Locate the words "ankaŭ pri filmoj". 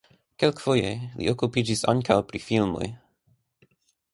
1.93-2.89